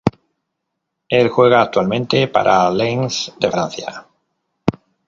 [1.09, 4.07] Él juega actualmente para Lens de Francia.